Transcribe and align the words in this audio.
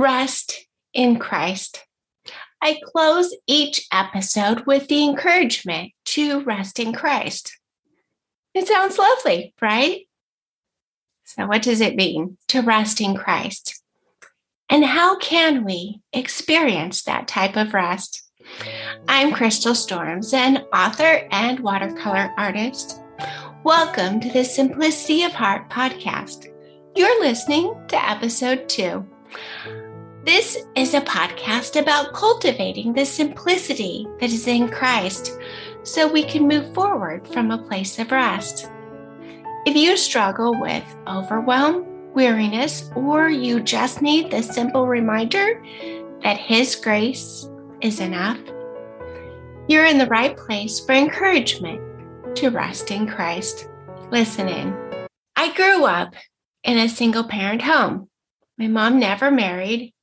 Rest 0.00 0.66
in 0.94 1.18
Christ. 1.18 1.84
I 2.62 2.80
close 2.82 3.36
each 3.46 3.86
episode 3.92 4.64
with 4.64 4.88
the 4.88 5.04
encouragement 5.04 5.92
to 6.06 6.40
rest 6.40 6.78
in 6.78 6.94
Christ. 6.94 7.58
It 8.54 8.66
sounds 8.66 8.96
lovely, 8.96 9.52
right? 9.60 10.08
So, 11.26 11.46
what 11.46 11.60
does 11.60 11.82
it 11.82 11.96
mean 11.96 12.38
to 12.48 12.62
rest 12.62 13.02
in 13.02 13.14
Christ? 13.14 13.82
And 14.70 14.86
how 14.86 15.18
can 15.18 15.66
we 15.66 16.00
experience 16.14 17.02
that 17.02 17.28
type 17.28 17.56
of 17.56 17.74
rest? 17.74 18.22
I'm 19.06 19.34
Crystal 19.34 19.74
Storms, 19.74 20.32
an 20.32 20.64
author 20.72 21.28
and 21.30 21.60
watercolor 21.60 22.32
artist. 22.38 23.02
Welcome 23.64 24.20
to 24.20 24.32
the 24.32 24.44
Simplicity 24.44 25.24
of 25.24 25.32
Heart 25.32 25.68
podcast. 25.68 26.46
You're 26.96 27.20
listening 27.20 27.74
to 27.88 28.08
episode 28.08 28.66
two. 28.66 29.06
This 30.22 30.66
is 30.76 30.92
a 30.92 31.00
podcast 31.00 31.80
about 31.80 32.12
cultivating 32.12 32.92
the 32.92 33.06
simplicity 33.06 34.06
that 34.20 34.28
is 34.28 34.46
in 34.46 34.68
Christ 34.68 35.38
so 35.82 36.06
we 36.06 36.24
can 36.24 36.46
move 36.46 36.74
forward 36.74 37.26
from 37.28 37.50
a 37.50 37.56
place 37.56 37.98
of 37.98 38.12
rest. 38.12 38.70
If 39.64 39.74
you 39.74 39.96
struggle 39.96 40.60
with 40.60 40.84
overwhelm, 41.08 42.12
weariness, 42.12 42.90
or 42.94 43.30
you 43.30 43.60
just 43.60 44.02
need 44.02 44.30
the 44.30 44.42
simple 44.42 44.86
reminder 44.86 45.64
that 46.22 46.36
His 46.36 46.76
grace 46.76 47.48
is 47.80 48.00
enough, 48.00 48.38
you're 49.68 49.86
in 49.86 49.96
the 49.96 50.06
right 50.06 50.36
place 50.36 50.80
for 50.80 50.92
encouragement 50.92 51.80
to 52.36 52.50
rest 52.50 52.90
in 52.90 53.06
Christ. 53.06 53.70
Listen 54.10 54.50
in. 54.50 54.76
I 55.34 55.54
grew 55.54 55.86
up 55.86 56.14
in 56.62 56.76
a 56.76 56.90
single 56.90 57.24
parent 57.24 57.62
home. 57.62 58.10
My 58.58 58.66
mom 58.66 59.00
never 59.00 59.30
married. 59.30 59.94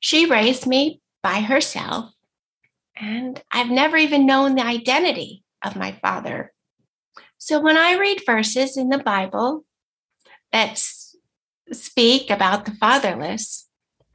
She 0.00 0.26
raised 0.26 0.66
me 0.66 1.00
by 1.22 1.40
herself, 1.40 2.12
and 2.96 3.42
I've 3.50 3.70
never 3.70 3.96
even 3.96 4.26
known 4.26 4.54
the 4.54 4.66
identity 4.66 5.44
of 5.62 5.76
my 5.76 5.92
father. 5.92 6.52
So 7.38 7.60
when 7.60 7.76
I 7.76 7.98
read 7.98 8.22
verses 8.26 8.76
in 8.76 8.88
the 8.88 8.98
Bible 8.98 9.64
that 10.52 10.82
speak 11.72 12.30
about 12.30 12.64
the 12.64 12.72
fatherless, 12.72 13.68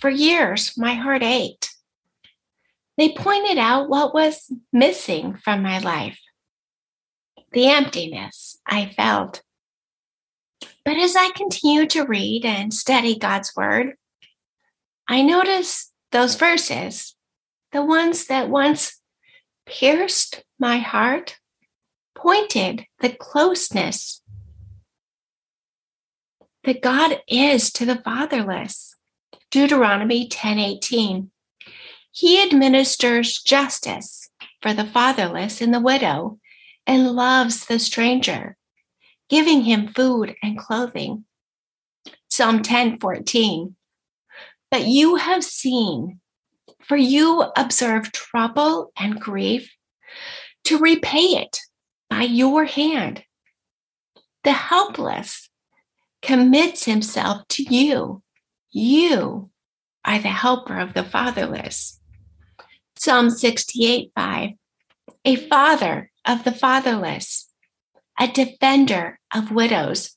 for 0.00 0.10
years 0.10 0.76
my 0.76 0.94
heart 0.94 1.22
ached. 1.22 1.74
They 2.96 3.12
pointed 3.12 3.58
out 3.58 3.88
what 3.88 4.14
was 4.14 4.52
missing 4.72 5.36
from 5.36 5.62
my 5.62 5.78
life 5.78 6.18
the 7.52 7.66
emptiness 7.66 8.58
I 8.64 8.92
felt. 8.96 9.42
But 10.84 10.96
as 10.96 11.16
I 11.16 11.30
continue 11.34 11.84
to 11.86 12.04
read 12.04 12.44
and 12.44 12.72
study 12.72 13.18
God's 13.18 13.52
Word, 13.56 13.96
I 15.10 15.22
notice 15.22 15.90
those 16.12 16.36
verses, 16.36 17.16
the 17.72 17.84
ones 17.84 18.28
that 18.28 18.48
once 18.48 19.00
pierced 19.66 20.44
my 20.56 20.78
heart, 20.78 21.36
pointed 22.14 22.86
the 23.00 23.10
closeness 23.10 24.22
that 26.62 26.80
God 26.80 27.20
is 27.26 27.72
to 27.72 27.84
the 27.84 27.96
fatherless. 27.96 28.94
Deuteronomy 29.50 30.28
10:18. 30.28 31.32
He 32.12 32.40
administers 32.40 33.42
justice 33.42 34.30
for 34.62 34.72
the 34.72 34.86
fatherless 34.86 35.60
and 35.60 35.74
the 35.74 35.80
widow 35.80 36.38
and 36.86 37.16
loves 37.16 37.66
the 37.66 37.80
stranger 37.80 38.56
giving 39.28 39.62
him 39.62 39.88
food 39.88 40.36
and 40.40 40.56
clothing. 40.56 41.24
Psalm 42.28 42.62
10 42.62 42.98
14. 44.70 44.82
But 44.84 44.88
you 44.88 45.16
have 45.16 45.44
seen, 45.44 46.20
for 46.86 46.96
you 46.96 47.44
observe 47.56 48.12
trouble 48.12 48.92
and 48.98 49.20
grief, 49.20 49.74
to 50.64 50.78
repay 50.78 51.36
it 51.42 51.58
by 52.08 52.22
your 52.22 52.64
hand. 52.64 53.24
The 54.44 54.52
helpless 54.52 55.50
commits 56.22 56.84
himself 56.84 57.46
to 57.48 57.62
you. 57.62 58.22
You 58.70 59.50
are 60.04 60.18
the 60.18 60.28
helper 60.28 60.78
of 60.78 60.94
the 60.94 61.04
fatherless. 61.04 62.00
Psalm 62.96 63.30
68 63.30 64.12
5. 64.14 64.50
A 65.24 65.36
father 65.36 66.10
of 66.24 66.44
the 66.44 66.52
fatherless 66.52 67.50
a 68.20 68.28
defender 68.28 69.18
of 69.34 69.50
widows, 69.50 70.14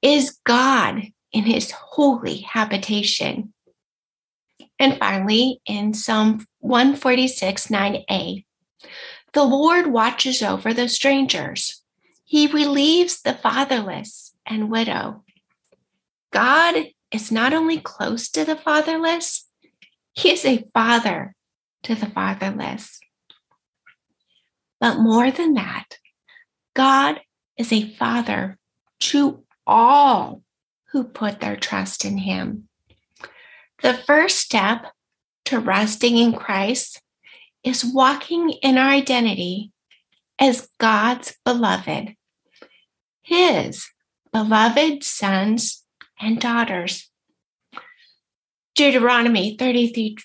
is 0.00 0.38
God 0.44 1.02
in 1.32 1.42
his 1.42 1.72
holy 1.72 2.38
habitation. 2.38 3.52
And 4.78 4.98
finally, 4.98 5.60
in 5.66 5.94
Psalm 5.94 6.46
146 6.60 7.68
9a, 7.68 8.44
the 9.32 9.44
Lord 9.44 9.88
watches 9.88 10.42
over 10.42 10.72
the 10.72 10.88
strangers. 10.88 11.82
He 12.24 12.46
relieves 12.46 13.22
the 13.22 13.34
fatherless 13.34 14.34
and 14.44 14.70
widow. 14.70 15.24
God 16.32 16.86
is 17.10 17.30
not 17.30 17.52
only 17.52 17.78
close 17.78 18.28
to 18.30 18.44
the 18.44 18.56
fatherless, 18.56 19.46
He 20.12 20.30
is 20.30 20.44
a 20.44 20.64
father 20.74 21.34
to 21.84 21.94
the 21.94 22.06
fatherless. 22.06 23.00
But 24.80 24.98
more 24.98 25.30
than 25.30 25.54
that, 25.54 25.98
God 26.74 27.20
is 27.56 27.72
a 27.72 27.90
father 27.94 28.58
to 29.00 29.44
all 29.66 30.42
who 30.92 31.04
put 31.04 31.40
their 31.40 31.56
trust 31.56 32.04
in 32.04 32.18
him. 32.18 32.68
The 33.82 33.94
first 33.94 34.38
step 34.38 34.92
to 35.46 35.58
resting 35.58 36.16
in 36.16 36.32
Christ 36.32 37.00
is 37.62 37.84
walking 37.84 38.50
in 38.62 38.78
our 38.78 38.88
identity 38.88 39.72
as 40.38 40.68
God's 40.78 41.36
beloved, 41.44 42.14
his 43.22 43.86
beloved 44.32 45.04
sons 45.04 45.84
and 46.20 46.40
daughters. 46.40 47.10
Deuteronomy 48.74 49.56
33, 49.56 50.16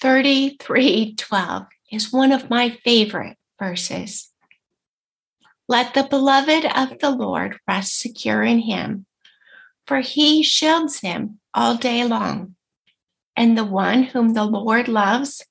33 0.00 1.14
12 1.14 1.66
is 1.90 2.12
one 2.12 2.32
of 2.32 2.50
my 2.50 2.70
favorite 2.84 3.36
verses. 3.58 4.30
Let 5.68 5.94
the 5.94 6.04
beloved 6.04 6.64
of 6.64 6.98
the 6.98 7.10
Lord 7.10 7.58
rest 7.66 7.98
secure 7.98 8.42
in 8.42 8.60
him, 8.60 9.06
for 9.86 10.00
he 10.00 10.42
shields 10.42 11.00
him 11.00 11.40
all 11.52 11.76
day 11.76 12.04
long. 12.04 12.54
And 13.38 13.56
the 13.56 13.64
one 13.64 14.02
whom 14.02 14.34
the 14.34 14.44
Lord 14.44 14.88
loves 14.88 15.46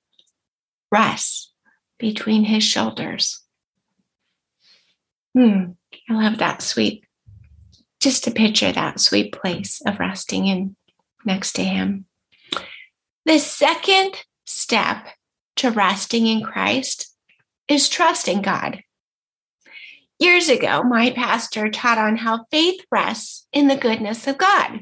rests 0.91 1.53
between 1.97 2.43
his 2.43 2.61
shoulders. 2.61 3.41
Hmm, 5.33 5.71
I 6.09 6.13
love 6.13 6.39
that 6.39 6.61
sweet. 6.61 7.05
Just 8.01 8.25
to 8.25 8.31
picture 8.31 8.73
that 8.73 8.99
sweet 8.99 9.31
place 9.31 9.81
of 9.87 9.99
resting 9.99 10.47
in 10.47 10.75
next 11.23 11.53
to 11.53 11.63
him. 11.63 12.05
The 13.25 13.39
second 13.39 14.21
step 14.45 15.07
to 15.55 15.71
resting 15.71 16.27
in 16.27 16.43
Christ 16.43 17.15
is 17.69 17.87
trusting 17.87 18.41
God. 18.41 18.81
Years 20.19 20.49
ago, 20.49 20.83
my 20.83 21.11
pastor 21.11 21.69
taught 21.69 21.97
on 21.97 22.17
how 22.17 22.47
faith 22.51 22.81
rests 22.91 23.47
in 23.53 23.69
the 23.69 23.77
goodness 23.77 24.27
of 24.27 24.37
God. 24.37 24.81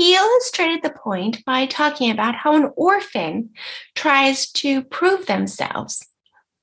He 0.00 0.14
illustrated 0.14 0.82
the 0.82 0.88
point 0.88 1.44
by 1.44 1.66
talking 1.66 2.10
about 2.10 2.34
how 2.34 2.56
an 2.56 2.70
orphan 2.74 3.50
tries 3.94 4.50
to 4.52 4.82
prove 4.82 5.26
themselves, 5.26 6.06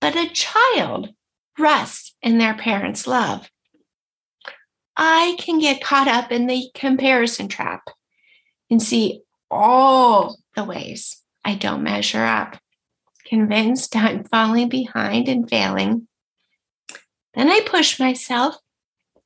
but 0.01 0.15
a 0.15 0.27
child 0.27 1.13
rests 1.59 2.15
in 2.23 2.39
their 2.39 2.55
parents' 2.55 3.05
love. 3.05 3.47
I 4.95 5.35
can 5.37 5.59
get 5.59 5.83
caught 5.83 6.07
up 6.07 6.31
in 6.31 6.47
the 6.47 6.71
comparison 6.73 7.47
trap 7.47 7.83
and 8.71 8.81
see 8.81 9.21
all 9.51 10.39
the 10.55 10.63
ways 10.63 11.21
I 11.45 11.53
don't 11.53 11.83
measure 11.83 12.25
up, 12.25 12.57
convinced 13.23 13.95
I'm 13.95 14.23
falling 14.23 14.67
behind 14.67 15.29
and 15.29 15.47
failing 15.47 16.07
then 17.35 17.50
I 17.51 17.62
push 17.67 18.00
myself 18.00 18.56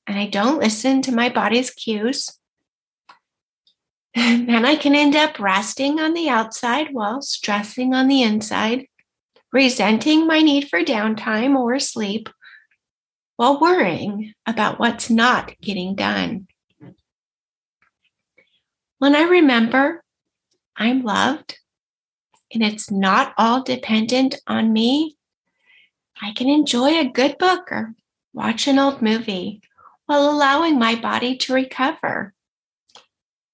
and 0.06 0.19
I 0.19 0.25
don't 0.25 0.59
listen 0.59 1.01
to 1.03 1.13
my 1.13 1.30
body's 1.30 1.71
cues. 1.71 2.38
And 4.16 4.48
then 4.50 4.66
I 4.66 4.75
can 4.75 4.96
end 4.96 5.16
up 5.16 5.40
resting 5.40 6.00
on 6.00 6.13
the 6.13 6.30
outside 6.30 6.94
while 6.94 7.22
stressing 7.22 7.94
on 7.94 8.08
the 8.08 8.24
inside, 8.24 8.88
resenting 9.52 10.28
my 10.28 10.40
need 10.40 10.69
for 10.69 10.81
downtime 10.81 11.58
or 11.58 11.80
sleep 11.80 12.30
while 13.38 13.60
worrying 13.60 14.34
about 14.46 14.80
what's 14.80 15.10
not 15.10 15.56
getting 15.62 15.96
done. 15.96 16.48
When 19.00 19.16
I 19.16 19.24
remember 19.24 20.04
I'm 20.75 21.02
loved 21.04 21.58
and 22.54 22.62
it's 22.62 22.92
not 22.92 23.34
all 23.38 23.63
dependent 23.63 24.36
on 24.46 24.72
me, 24.72 25.18
I 26.22 26.34
can 26.34 26.50
enjoy 26.50 27.00
a 27.00 27.10
good 27.10 27.38
book 27.40 27.72
or 27.72 27.96
watch 28.34 28.68
an 28.68 28.78
old 28.78 29.02
movie 29.02 29.62
while 30.06 30.30
allowing 30.30 30.78
my 30.78 30.94
body 30.96 31.36
to 31.38 31.54
recover. 31.54 32.34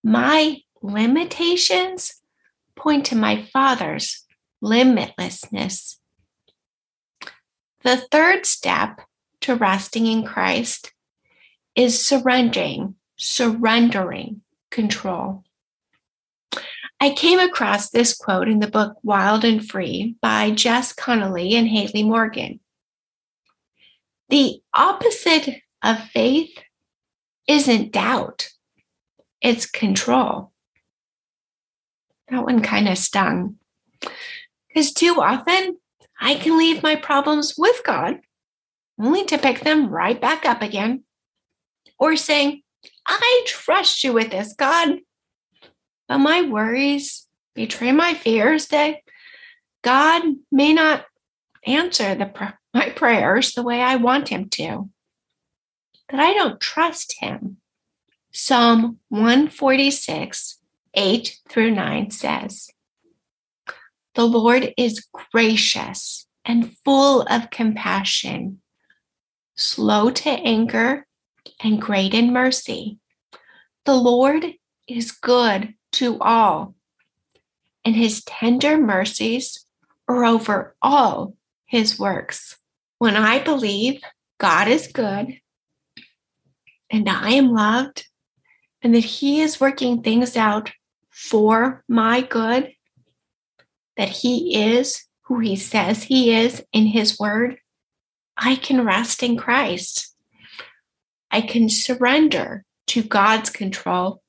My 0.07 0.62
limitations 0.81 2.21
point 2.77 3.07
to 3.07 3.15
my 3.18 3.44
Father's 3.51 4.25
limitlessness. 4.63 5.98
The 7.81 7.98
third 8.09 8.45
step 8.45 9.01
to 9.42 9.56
resting 9.56 10.07
in 10.07 10.25
Christ 10.25 10.94
is 11.75 12.07
surrendering, 12.07 12.95
surrendering 13.18 14.44
control. 14.71 15.44
I 17.01 17.09
came 17.09 17.39
across 17.39 17.89
this 17.89 18.15
quote 18.15 18.48
in 18.48 18.59
the 18.59 18.69
book 18.69 18.95
Wild 19.04 19.44
and 19.44 19.68
Free 19.68 20.15
by 20.21 20.51
Jess 20.51 20.94
Connolly 20.94 21.54
and 21.54 21.68
Hayley 21.68 22.04
Morgan. 22.04 22.62
The 24.30 24.62
opposite 24.74 25.63
of 25.83 26.00
faith 26.13 26.57
isn't 27.45 27.92
doubt, 27.92 28.51
it's 29.41 29.65
control. 29.65 30.51
That 32.29 32.43
one 32.43 32.61
kind 32.61 32.87
of 32.87 32.97
stung. 32.97 33.55
Because 34.67 34.93
too 34.93 35.15
often 35.19 35.77
I 36.19 36.35
can 36.35 36.57
leave 36.57 36.83
my 36.83 36.95
problems 36.95 37.55
with 37.57 37.81
God 37.85 38.19
only 38.99 39.25
to 39.25 39.37
pick 39.37 39.61
them 39.61 39.89
right 39.89 40.19
back 40.19 40.45
up 40.45 40.61
again. 40.61 41.03
Or 41.99 42.15
saying, 42.15 42.61
I 43.05 43.43
trust 43.47 44.03
you 44.03 44.13
with 44.13 44.31
this, 44.31 44.53
God. 44.53 44.99
But 46.07 46.19
my 46.19 46.43
worries 46.43 47.27
betray 47.55 47.91
my 47.91 48.13
fears 48.13 48.67
that 48.67 48.97
God 49.83 50.23
may 50.51 50.73
not 50.73 51.05
answer 51.65 52.15
the, 52.15 52.53
my 52.73 52.89
prayers 52.89 53.53
the 53.53 53.63
way 53.63 53.81
I 53.81 53.95
want 53.95 54.29
Him 54.29 54.49
to, 54.49 54.89
that 56.09 56.19
I 56.19 56.33
don't 56.33 56.59
trust 56.59 57.15
Him. 57.19 57.57
Psalm 58.39 58.99
146, 59.09 60.59
8 60.93 61.37
through 61.49 61.71
9 61.71 62.11
says, 62.11 62.69
The 64.13 64.27
Lord 64.27 64.75
is 64.77 65.07
gracious 65.31 66.27
and 66.45 66.77
full 66.85 67.23
of 67.23 67.49
compassion, 67.49 68.61
slow 69.55 70.11
to 70.11 70.29
anger, 70.29 71.07
and 71.61 71.81
great 71.81 72.13
in 72.13 72.31
mercy. 72.31 72.99
The 73.85 73.95
Lord 73.95 74.45
is 74.87 75.11
good 75.11 75.73
to 75.93 76.19
all, 76.19 76.75
and 77.83 77.95
his 77.95 78.23
tender 78.23 78.77
mercies 78.77 79.65
are 80.07 80.23
over 80.23 80.75
all 80.79 81.35
his 81.65 81.97
works. 81.97 82.55
When 82.99 83.15
I 83.15 83.39
believe 83.39 83.99
God 84.37 84.67
is 84.67 84.85
good 84.85 85.39
and 86.91 87.09
I 87.09 87.31
am 87.31 87.51
loved, 87.51 88.05
and 88.81 88.94
that 88.95 89.03
he 89.03 89.41
is 89.41 89.59
working 89.59 90.01
things 90.01 90.38
out 90.38 90.71
for 91.09 91.83
my 91.88 92.21
good, 92.21 92.74
that 93.97 94.09
he 94.09 94.74
is 94.74 95.06
who 95.24 95.39
he 95.39 95.56
says 95.56 96.03
he 96.03 96.33
is 96.35 96.63
in 96.71 96.85
his 96.85 97.19
word, 97.19 97.57
I 98.38 98.56
can 98.56 98.85
rest 98.85 99.24
in 99.24 99.35
Christ. 99.35 100.15
I 101.31 101.41
can 101.41 101.69
surrender 101.69 102.63
to 102.88 103.03
God's 103.03 103.50
control 103.50 104.21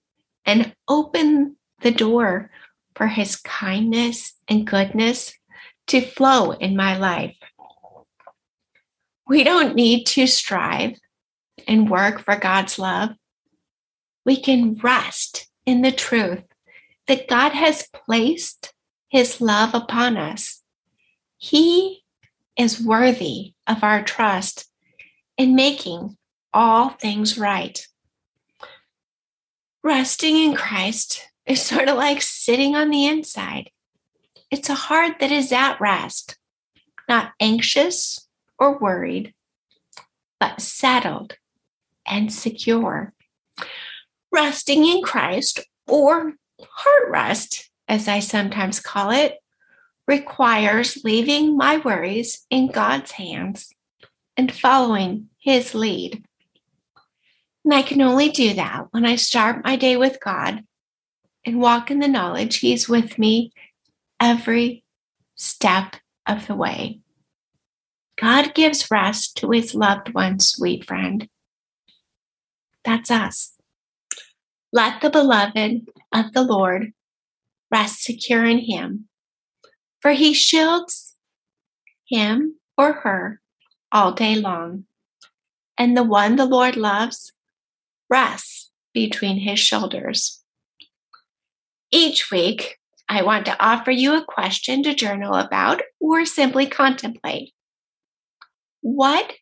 and 0.45 0.75
open 0.89 1.57
the 1.81 1.93
door 1.93 2.51
for 2.97 3.07
his 3.07 3.37
kindness 3.37 4.35
and 4.49 4.67
goodness 4.67 5.33
to 5.87 6.01
flow 6.01 6.51
in 6.53 6.75
my 6.75 6.97
life. 6.97 7.37
We 9.29 9.45
don't 9.45 9.77
need 9.77 10.07
to 10.09 10.27
strive 10.27 10.95
and 11.69 11.91
work 11.91 12.21
for 12.25 12.35
God's 12.35 12.79
love. 12.79 13.11
We 14.29 14.37
can 14.37 14.75
rest 14.75 15.49
in 15.65 15.81
the 15.81 15.91
truth 15.91 16.45
that 17.07 17.29
God 17.29 17.53
has 17.53 17.89
placed 17.95 18.75
his 19.09 19.41
love 19.41 19.73
upon 19.73 20.19
us. 20.19 20.63
He 21.39 22.05
is 22.55 22.79
worthy 22.79 23.55
of 23.67 23.83
our 23.83 24.03
trust 24.03 24.69
in 25.39 25.55
making 25.55 26.19
all 26.53 26.91
things 26.91 27.39
right. 27.39 27.81
Resting 29.83 30.37
in 30.37 30.55
Christ 30.55 31.27
is 31.47 31.63
sort 31.63 31.89
of 31.89 31.97
like 31.97 32.21
sitting 32.21 32.77
on 32.77 32.91
the 32.91 33.07
inside. 33.07 33.71
It's 34.51 34.69
a 34.69 34.75
heart 34.75 35.21
that 35.21 35.33
is 35.33 35.53
at 35.53 35.81
rest, 35.81 36.37
not 37.09 37.33
anxious 37.41 38.29
or 38.59 38.79
worried, 38.79 39.33
but 40.39 40.61
settled 40.61 41.39
and 42.07 42.31
secure. 42.31 43.15
Resting 44.33 44.87
in 44.87 45.03
Christ, 45.03 45.61
or 45.87 46.35
heart 46.61 47.11
rest, 47.11 47.71
as 47.89 48.09
I 48.09 48.21
sometimes 48.21 48.81
call 48.81 49.11
it, 49.11 49.39
requires 50.07 51.05
leaving 51.05 51.57
my 51.57 51.79
worries 51.79 52.47
in 52.51 52.69
God's 52.69 53.13
hands 53.13 53.69
and 54.37 54.53
following 54.53 55.29
His 55.39 55.75
lead. 55.75 56.25
And 57.65 57.75
I 57.75 57.83
can 57.83 58.01
only 58.01 58.31
do 58.31 58.55
that 58.55 58.87
when 58.91 59.05
I 59.05 59.17
start 59.17 59.65
my 59.65 59.77
day 59.77 59.97
with 59.97 60.19
God 60.25 60.65
and 61.45 61.61
walk 61.61 61.91
in 61.91 61.99
the 61.99 62.09
knowledge 62.09 62.59
He's 62.59 62.89
with 62.89 63.19
me 63.19 63.53
every 64.19 64.85
step 65.35 65.97
of 66.27 66.47
the 66.47 66.55
way. 66.55 67.01
God 68.19 68.55
gives 68.55 68.91
rest 68.91 69.37
to 69.39 69.51
His 69.51 69.75
loved 69.75 70.15
ones, 70.15 70.49
sweet 70.49 70.85
friend. 70.87 71.29
That's 72.85 73.11
us. 73.11 73.58
Let 74.73 75.01
the 75.01 75.11
beloved 75.11 75.89
of 76.13 76.33
the 76.33 76.43
Lord 76.43 76.93
rest 77.71 78.03
secure 78.03 78.45
in 78.45 78.59
Him, 78.59 79.09
for 80.01 80.13
He 80.13 80.35
shields 80.35 81.09
him 82.09 82.57
or 82.77 82.93
her 82.93 83.41
all 83.93 84.13
day 84.13 84.35
long. 84.35 84.85
And 85.77 85.97
the 85.97 86.03
one 86.03 86.37
the 86.37 86.47
Lord 86.47 86.77
loves 86.77 87.33
rests 88.11 88.71
between 88.93 89.39
his 89.39 89.61
shoulders. 89.61 90.43
Each 91.93 92.31
week, 92.31 92.79
I 93.09 93.23
want 93.23 93.47
to 93.47 93.65
offer 93.65 93.91
you 93.91 94.15
a 94.15 94.25
question 94.25 94.83
to 94.83 94.95
journal 94.95 95.35
about 95.35 95.83
or 96.01 96.25
simply 96.25 96.67
contemplate. 96.67 97.53
What 98.81 99.35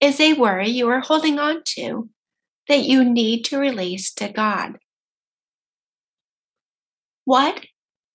is 0.00 0.20
a 0.20 0.34
worry 0.34 0.68
you 0.68 0.88
are 0.88 1.00
holding 1.00 1.38
on 1.38 1.62
to 1.64 2.08
that 2.68 2.84
you 2.84 3.04
need 3.04 3.44
to 3.46 3.58
release 3.58 4.12
to 4.14 4.28
God? 4.28 4.78
What 7.24 7.66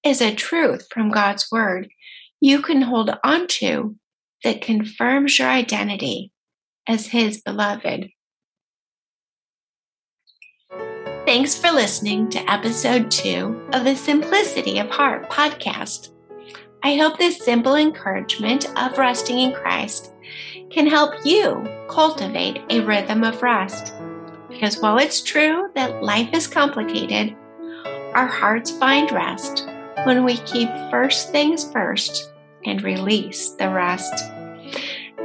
is 0.04 0.22
a 0.22 0.34
truth 0.34 0.88
from 0.92 1.12
God's 1.12 1.52
Word 1.52 1.90
you 2.40 2.62
can 2.62 2.82
hold 2.82 3.12
on 3.24 3.48
to 3.48 3.96
that 4.44 4.62
confirms 4.62 5.38
your 5.38 5.50
identity 5.50 6.32
as 6.88 7.08
His 7.08 7.42
beloved? 7.42 8.10
Thanks 11.26 11.56
for 11.56 11.72
listening 11.72 12.30
to 12.30 12.52
episode 12.52 13.12
two 13.12 13.62
of 13.74 13.84
the 13.84 13.96
Simplicity 13.96 14.80
of 14.80 14.90
Heart 14.90 15.30
podcast. 15.30 16.10
I 16.84 16.96
hope 16.96 17.20
this 17.20 17.46
simple 17.46 17.76
encouragement 17.76 18.68
of 18.76 18.98
resting 18.98 19.40
in 19.40 19.54
Christ 19.54 20.14
can 20.72 20.88
help 20.88 21.14
you 21.24 21.68
cultivate 21.88 22.62
a 22.70 22.80
rhythm 22.82 23.24
of 23.24 23.44
rest. 23.44 23.94
Because 24.62 24.78
while 24.78 25.00
it's 25.00 25.24
true 25.24 25.72
that 25.74 26.04
life 26.04 26.30
is 26.34 26.46
complicated, 26.46 27.36
our 28.14 28.28
hearts 28.28 28.70
find 28.70 29.12
rest 29.12 29.66
when 30.04 30.24
we 30.24 30.38
keep 30.38 30.70
first 30.92 31.32
things 31.32 31.72
first 31.72 32.32
and 32.64 32.84
release 32.84 33.54
the 33.54 33.68
rest. 33.68 34.14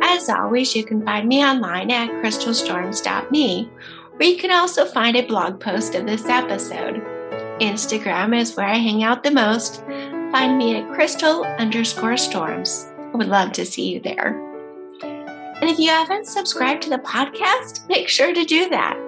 As 0.00 0.30
always, 0.30 0.74
you 0.74 0.84
can 0.84 1.04
find 1.04 1.28
me 1.28 1.44
online 1.44 1.90
at 1.90 2.08
crystalstorms.me 2.22 3.70
where 4.16 4.28
you 4.28 4.38
can 4.38 4.52
also 4.52 4.86
find 4.86 5.18
a 5.18 5.26
blog 5.26 5.60
post 5.60 5.94
of 5.94 6.06
this 6.06 6.24
episode. 6.24 7.02
Instagram 7.60 8.34
is 8.34 8.56
where 8.56 8.68
I 8.68 8.78
hang 8.78 9.02
out 9.02 9.22
the 9.22 9.30
most. 9.32 9.84
Find 10.32 10.56
me 10.56 10.76
at 10.76 10.94
crystal 10.94 11.44
underscore 11.44 12.16
storms. 12.16 12.90
I 12.98 13.18
would 13.18 13.28
love 13.28 13.52
to 13.52 13.66
see 13.66 13.92
you 13.92 14.00
there. 14.00 14.42
And 15.02 15.68
if 15.68 15.78
you 15.78 15.90
haven't 15.90 16.26
subscribed 16.26 16.84
to 16.84 16.90
the 16.90 16.98
podcast, 16.98 17.86
make 17.86 18.08
sure 18.08 18.32
to 18.32 18.44
do 18.44 18.70
that. 18.70 19.05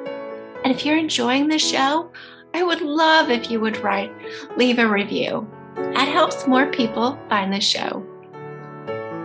And 0.69 0.77
if 0.77 0.85
you're 0.85 0.99
enjoying 0.99 1.49
the 1.49 1.59
show, 1.59 2.11
I 2.53 2.63
would 2.63 2.83
love 2.83 3.31
if 3.31 3.51
you 3.51 3.59
would 3.59 3.79
write, 3.79 4.13
leave 4.59 4.79
a 4.79 4.87
review. 4.87 5.51
That 5.77 6.09
helps 6.09 6.47
more 6.47 6.67
people 6.67 7.19
find 7.31 7.51
the 7.51 7.59
show. 7.59 8.05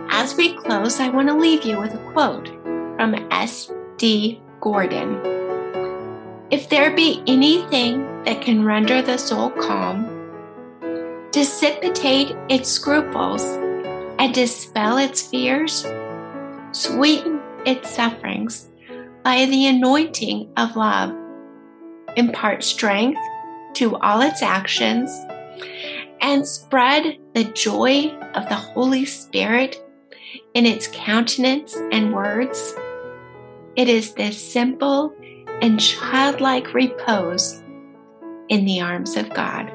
As 0.08 0.34
we 0.36 0.56
close, 0.56 1.00
I 1.00 1.10
want 1.10 1.28
to 1.28 1.36
leave 1.36 1.62
you 1.64 1.78
with 1.78 1.92
a 1.92 2.12
quote 2.12 2.48
from 2.96 3.14
S.D. 3.30 4.40
Gordon. 4.62 5.20
If 6.50 6.70
there 6.70 6.96
be 6.96 7.22
anything 7.26 8.24
that 8.24 8.40
can 8.40 8.64
render 8.64 9.02
the 9.02 9.18
soul 9.18 9.50
calm, 9.50 11.28
dissipate 11.30 12.34
its 12.48 12.70
scruples, 12.70 13.44
and 14.18 14.32
dispel 14.32 14.96
its 14.96 15.20
fears, 15.20 15.84
sweeten 16.72 17.42
its 17.66 17.90
sufferings 17.90 18.70
by 19.22 19.44
the 19.44 19.66
anointing 19.66 20.50
of 20.56 20.74
love, 20.74 21.14
impart 22.16 22.64
strength 22.64 23.20
to 23.74 23.96
all 23.96 24.20
its 24.20 24.42
actions, 24.42 25.10
and 26.20 26.46
spread 26.46 27.18
the 27.34 27.44
joy 27.44 28.08
of 28.34 28.48
the 28.48 28.54
Holy 28.54 29.04
Spirit 29.04 29.80
in 30.54 30.64
its 30.64 30.88
countenance 30.92 31.76
and 31.92 32.14
words. 32.14 32.74
It 33.76 33.88
is 33.88 34.14
this 34.14 34.40
simple 34.40 35.14
and 35.60 35.80
childlike 35.80 36.72
repose 36.72 37.62
in 38.48 38.64
the 38.64 38.80
arms 38.80 39.16
of 39.16 39.28
God. 39.30 39.70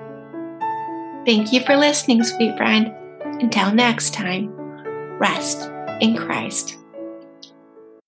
Thank 1.25 1.51
you 1.53 1.61
for 1.65 1.75
listening, 1.75 2.23
sweet 2.23 2.55
friend. 2.57 2.93
Until 3.41 3.71
next 3.73 4.13
time, 4.13 4.49
rest 5.19 5.69
in 6.01 6.15
Christ. 6.15 6.78